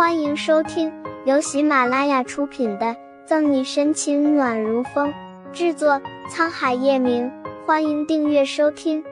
[0.00, 0.90] 欢迎收听
[1.26, 2.86] 由喜马拉雅出品的
[3.26, 5.12] 《赠你深情暖如风》，
[5.52, 7.30] 制作沧海夜明。
[7.66, 9.04] 欢迎订阅收听。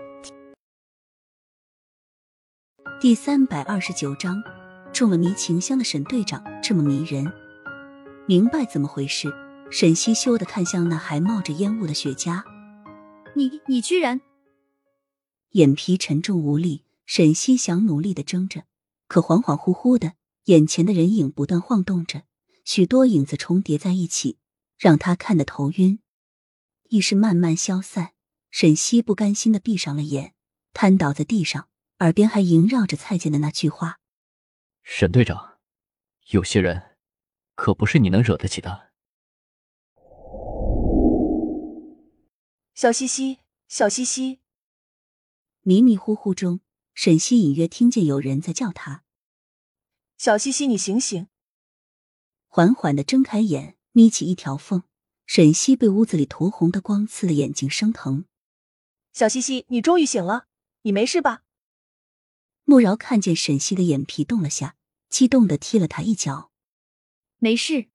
[3.03, 4.43] 第三百二十九章，
[4.91, 7.31] 中了迷情香的沈队长这么迷人，
[8.27, 9.31] 明白怎么回事？
[9.71, 12.43] 沈西羞的看向那还冒着烟雾的雪茄，
[13.35, 14.23] 你你居然！
[15.51, 18.63] 眼皮沉重无力，沈西想努力的睁着，
[19.07, 20.13] 可恍恍惚惚的。
[20.49, 22.23] 眼前的人影不断晃动着，
[22.65, 24.39] 许多影子重叠在一起，
[24.79, 26.01] 让他看得头晕。
[26.89, 28.15] 意识慢慢消散，
[28.51, 30.33] 沈西不甘心的闭上了眼，
[30.73, 34.01] 瘫倒在地上，耳边还萦绕着蔡健的那句话
[34.83, 35.59] ：“沈队长，
[36.31, 36.97] 有些人
[37.55, 38.89] 可不是你能惹得起的。”
[42.75, 44.41] 小西西，小西西，
[45.61, 46.61] 迷迷糊糊中，
[46.95, 49.05] 沈西隐约听见有人在叫他。
[50.19, 51.29] 小西西，你醒醒！
[52.49, 54.83] 缓缓的睁开眼，眯起一条缝。
[55.27, 58.25] 沈西被屋子里涂红的光刺的眼睛生疼。
[59.13, 60.47] 小西西，你终于醒了，
[60.83, 61.45] 你没事吧？
[62.65, 64.75] 慕饶看见沈西的眼皮动了下，
[65.09, 66.51] 激动的踢了他一脚。
[67.37, 67.87] 没事。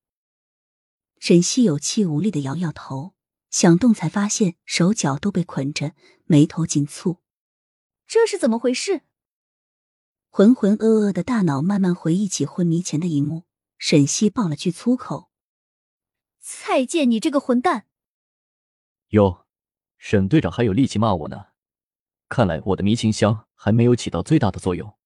[1.20, 3.16] 沈西有气无力的摇摇头，
[3.50, 5.94] 想动才发现手脚都被捆着，
[6.24, 7.18] 眉头紧蹙。
[8.08, 9.02] 这是怎么回事？
[10.36, 13.44] 浑浑噩噩的大脑慢慢回忆起昏迷前的一幕，
[13.78, 15.30] 沈西爆了句粗口
[16.42, 17.86] ：“蔡健，你这个混蛋！”
[19.14, 19.46] 哟，
[20.00, 21.50] 沈队长还有力气骂我呢，
[22.30, 24.98] 看来我的迷情香还没有起到最大的作用。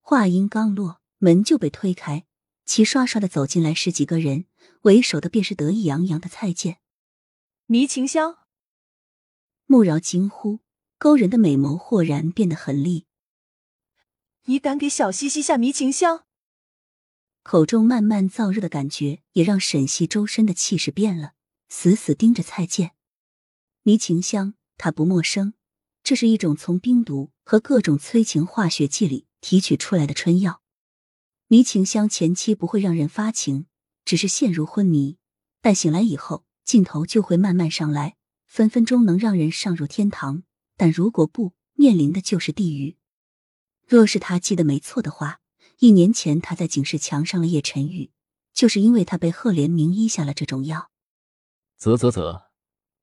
[0.00, 2.26] 话音刚落，门就被推开，
[2.64, 4.46] 齐刷刷的走进来十几个人，
[4.80, 6.80] 为首的便是得意洋洋的蔡健。
[7.66, 8.38] 迷情香！
[9.66, 10.58] 穆饶惊呼，
[10.98, 13.06] 勾人的美眸豁然变得狠厉。
[14.48, 16.24] 你敢给小西西下迷情香？
[17.42, 21.34] 口中慢慢燥热的感觉，也让沈西周身的气势变了，
[21.68, 22.92] 死死盯着蔡健。
[23.82, 25.52] 迷情香，他不陌生，
[26.02, 30.62] 这是一种从冰毒和各种催情化学剂里提取出来的春药。
[31.48, 33.66] 迷情香前期不会让人发情，
[34.06, 35.18] 只是陷入昏迷，
[35.60, 40.44] 但醒来以后，劲头就会慢慢上来，分分钟能让人上入天堂。
[40.78, 42.96] 但如果不，面临的就是地狱。
[43.88, 45.40] 若是他记得没错的话，
[45.78, 48.10] 一年前他在警示墙上了叶晨玉，
[48.52, 50.90] 就是因为他被赫连明医下了这种药。
[51.78, 52.50] 啧啧啧，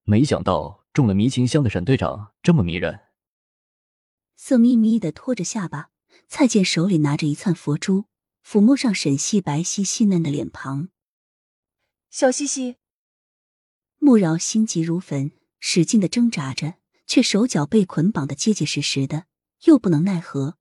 [0.04, 3.00] 没想到中了迷情香的沈队长这么迷人。
[4.36, 5.90] 色眯眯的托着下巴，
[6.28, 8.06] 蔡健手里拿着一串佛珠，
[8.46, 10.90] 抚摸上沈西白皙细嫩的脸庞。
[12.12, 12.76] 小西西，
[13.98, 16.76] 穆饶心急如焚，使劲的挣扎着，
[17.08, 19.26] 却手脚被捆绑的结结实实的，
[19.64, 20.58] 又不能奈何。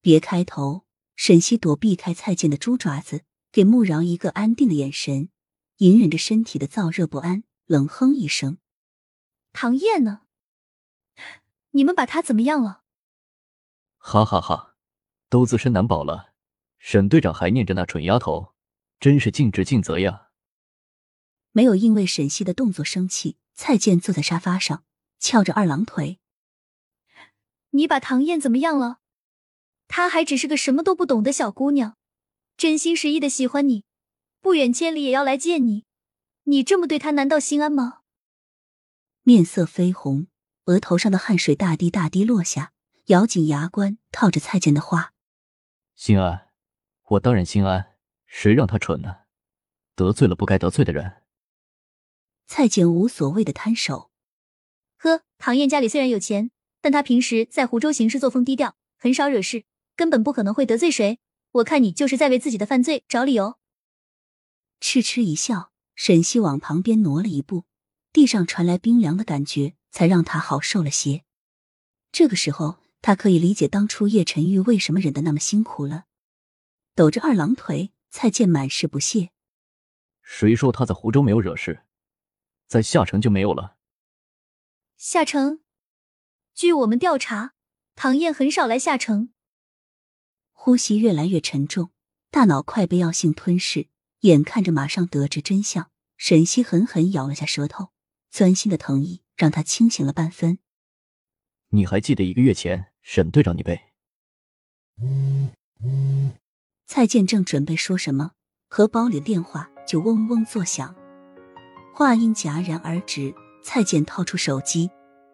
[0.00, 5.28] 别开头，沈西躲避开蔡健的猪爪子，给穆饶一个安定的眼神，
[5.76, 8.58] 隐忍着身体的燥热不安，冷哼一声
[9.52, 10.22] ：“唐燕呢？
[11.72, 12.82] 你们把他怎么样了？”
[13.98, 14.76] 哈哈哈，
[15.28, 16.32] 都自身难保了。
[16.78, 18.54] 沈队长还念着那蠢丫头，
[18.98, 20.28] 真是尽职尽责呀。
[21.52, 24.84] 没有因为沈西的动作生气，蔡健坐在沙发上，
[25.18, 26.20] 翘着二郎腿
[27.70, 28.99] ：“你把唐燕怎么样了？”
[29.92, 31.96] 她还只是个什么都不懂的小姑娘，
[32.56, 33.84] 真心实意的喜欢你，
[34.40, 35.84] 不远千里也要来见你。
[36.44, 38.02] 你这么对她，难道心安吗？
[39.24, 40.28] 面色绯红，
[40.66, 42.72] 额头上的汗水大滴大滴落下，
[43.06, 45.12] 咬紧牙关，套着蔡健的话
[45.96, 46.50] ：“心安，
[47.08, 47.96] 我当然心安。
[48.26, 49.22] 谁让他蠢呢？
[49.96, 51.24] 得罪了不该得罪的人。”
[52.46, 54.12] 蔡健无所谓的摊手
[54.98, 59.64] ：“呵，唐燕家里虽然有钱，但她平时在湖州行事作风低调，很少惹事。”
[60.00, 61.18] 根本不可能会得罪谁，
[61.50, 63.58] 我看你就是在为自己的犯罪找理由。
[64.80, 67.66] 嗤嗤一笑，沈西往旁边挪了一步，
[68.10, 71.24] 地上传来冰凉的感觉，才让他好受了些。
[72.10, 76.06] 这个时候，他可以理解当初叶晨玉为什么忍得那么辛苦了。
[76.94, 79.32] 抖着二郎腿，蔡健满是不屑
[80.24, 81.84] ：“谁说他在湖州没有惹事，
[82.66, 83.76] 在下城就没有了？”
[84.96, 85.60] 下城，
[86.54, 87.52] 据我们调查，
[87.94, 89.34] 唐燕很少来下城。
[90.62, 91.88] 呼吸越来越沉重，
[92.30, 93.88] 大脑快被药性吞噬，
[94.20, 97.88] 眼看着马上得知真相，沈西狠狠咬了下舌头，
[98.30, 100.58] 钻心的疼意让他清醒了半分。
[101.70, 103.80] 你还记得一个月前沈队长你被……
[106.86, 108.32] 蔡健正准备说什么，
[108.68, 110.94] 荷包里的电话就嗡嗡作响，
[111.94, 113.34] 话音戛然而止。
[113.62, 114.90] 蔡健掏出手机，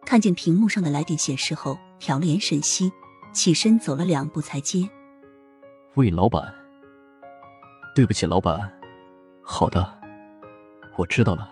[0.07, 2.93] 看见屏幕上的来电显示后，瞟了眼沈西，
[3.35, 4.89] 起身走了两步才接。
[5.97, 6.55] 魏老板，
[7.95, 8.71] 对不起，老板。
[9.43, 9.83] 好的，
[10.99, 11.51] 我知道了。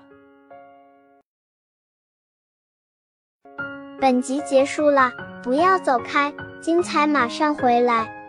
[3.98, 5.10] 本集结束了，
[5.42, 6.30] 不要走开，
[6.60, 8.23] 精彩马上回来。